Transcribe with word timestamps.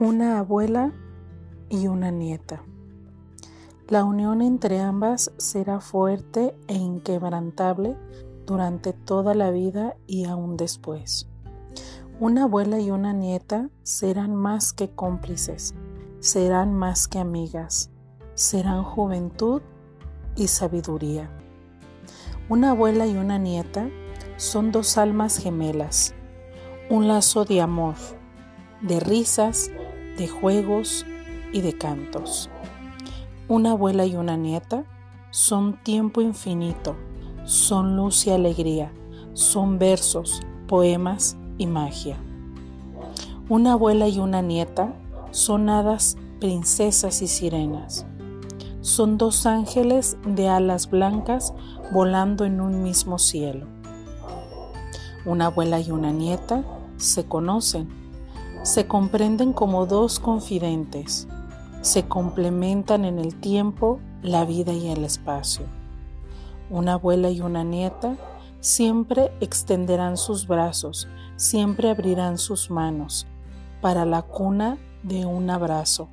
una 0.00 0.38
abuela 0.38 0.94
y 1.68 1.86
una 1.86 2.10
nieta. 2.10 2.62
La 3.86 4.02
unión 4.02 4.40
entre 4.40 4.80
ambas 4.80 5.30
será 5.36 5.80
fuerte 5.80 6.56
e 6.68 6.74
inquebrantable 6.74 7.98
durante 8.46 8.94
toda 8.94 9.34
la 9.34 9.50
vida 9.50 9.96
y 10.06 10.24
aún 10.24 10.56
después. 10.56 11.28
Una 12.18 12.44
abuela 12.44 12.80
y 12.80 12.90
una 12.90 13.12
nieta 13.12 13.68
serán 13.82 14.34
más 14.34 14.72
que 14.72 14.88
cómplices, 14.88 15.74
serán 16.18 16.72
más 16.72 17.06
que 17.06 17.18
amigas, 17.18 17.90
serán 18.32 18.82
juventud 18.82 19.60
y 20.34 20.48
sabiduría. 20.48 21.30
Una 22.48 22.70
abuela 22.70 23.06
y 23.06 23.18
una 23.18 23.36
nieta 23.36 23.90
son 24.38 24.72
dos 24.72 24.96
almas 24.96 25.36
gemelas, 25.36 26.14
un 26.88 27.06
lazo 27.06 27.44
de 27.44 27.60
amor, 27.60 27.96
de 28.80 28.98
risas, 28.98 29.70
de 30.20 30.28
juegos 30.28 31.06
y 31.50 31.62
de 31.62 31.72
cantos. 31.72 32.50
Una 33.48 33.70
abuela 33.70 34.04
y 34.04 34.16
una 34.16 34.36
nieta 34.36 34.84
son 35.30 35.82
tiempo 35.82 36.20
infinito, 36.20 36.94
son 37.44 37.96
luz 37.96 38.26
y 38.26 38.30
alegría, 38.30 38.92
son 39.32 39.78
versos, 39.78 40.42
poemas 40.68 41.38
y 41.56 41.66
magia. 41.66 42.18
Una 43.48 43.72
abuela 43.72 44.08
y 44.08 44.18
una 44.18 44.42
nieta 44.42 44.92
son 45.30 45.70
hadas, 45.70 46.18
princesas 46.38 47.22
y 47.22 47.26
sirenas. 47.26 48.04
Son 48.82 49.16
dos 49.16 49.46
ángeles 49.46 50.18
de 50.26 50.48
alas 50.48 50.90
blancas 50.90 51.54
volando 51.94 52.44
en 52.44 52.60
un 52.60 52.82
mismo 52.82 53.18
cielo. 53.18 53.66
Una 55.24 55.46
abuela 55.46 55.80
y 55.80 55.90
una 55.90 56.12
nieta 56.12 56.62
se 56.98 57.24
conocen, 57.24 57.99
se 58.62 58.86
comprenden 58.86 59.52
como 59.52 59.86
dos 59.86 60.20
confidentes, 60.20 61.26
se 61.80 62.06
complementan 62.06 63.06
en 63.06 63.18
el 63.18 63.34
tiempo, 63.36 64.00
la 64.22 64.44
vida 64.44 64.72
y 64.72 64.88
el 64.88 65.04
espacio. 65.04 65.64
Una 66.68 66.94
abuela 66.94 67.30
y 67.30 67.40
una 67.40 67.64
nieta 67.64 68.16
siempre 68.60 69.32
extenderán 69.40 70.18
sus 70.18 70.46
brazos, 70.46 71.08
siempre 71.36 71.88
abrirán 71.88 72.36
sus 72.36 72.70
manos 72.70 73.26
para 73.80 74.04
la 74.04 74.22
cuna 74.22 74.76
de 75.02 75.24
un 75.24 75.48
abrazo, 75.48 76.10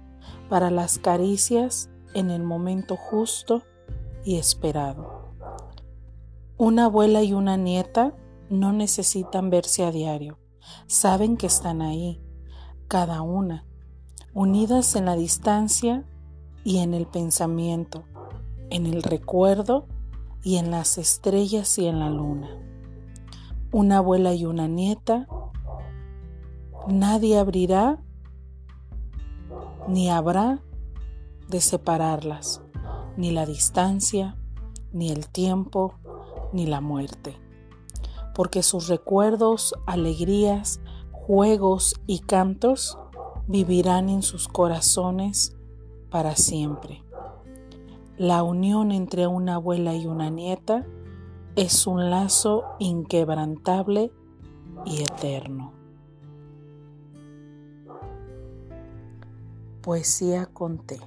para 0.48 0.72
las 0.72 1.00
caricias 1.00 1.90
en 2.14 2.32
el 2.32 2.44
momento 2.44 2.96
justo 2.96 3.64
y 4.24 4.38
esperado. 4.38 5.34
Una 6.58 6.86
abuela 6.86 7.22
y 7.24 7.34
una 7.34 7.58
nieta 7.58 8.16
no 8.50 8.72
necesitan 8.72 9.50
verse 9.50 9.84
a 9.84 9.92
diario, 9.92 10.40
saben 10.88 11.36
que 11.36 11.48
están 11.48 11.82
ahí, 11.82 12.22
cada 12.88 13.22
una, 13.22 13.66
unidas 14.34 14.96
en 14.96 15.06
la 15.06 15.16
distancia 15.16 16.06
y 16.64 16.80
en 16.80 16.94
el 16.94 17.08
pensamiento, 17.08 18.06
en 18.70 18.86
el 18.86 19.04
recuerdo 19.04 19.88
y 20.44 20.58
en 20.58 20.72
las 20.72 20.98
estrellas 20.98 21.78
y 21.78 21.88
en 21.88 22.00
la 22.00 22.10
luna. 22.10 22.50
Una 23.72 23.98
abuela 23.98 24.34
y 24.34 24.46
una 24.46 24.68
nieta, 24.68 25.28
nadie 26.88 27.38
abrirá 27.38 28.02
ni 29.88 30.10
habrá 30.10 30.62
de 31.48 31.62
separarlas, 31.62 32.62
ni 33.16 33.32
la 33.32 33.46
distancia, 33.46 34.38
ni 34.92 35.12
el 35.12 35.28
tiempo, 35.28 35.94
ni 36.54 36.66
la 36.66 36.82
muerte 36.82 37.38
porque 38.38 38.62
sus 38.62 38.88
recuerdos, 38.88 39.74
alegrías, 39.88 40.80
juegos 41.28 42.00
y 42.08 42.20
cantos 42.20 42.98
vivirán 43.48 44.08
en 44.08 44.22
sus 44.22 44.48
corazones 44.48 45.58
para 46.10 46.38
siempre. 46.38 47.04
La 48.18 48.44
unión 48.44 48.94
entre 48.94 49.28
una 49.28 49.56
abuela 49.56 49.94
y 49.94 50.08
una 50.08 50.30
nieta 50.30 50.86
es 51.58 51.86
un 51.86 52.10
lazo 52.10 52.64
inquebrantable 52.80 54.14
y 54.86 55.04
eterno. 55.04 55.74
Poesía 59.82 60.46
con 60.46 60.78
té. 60.78 61.02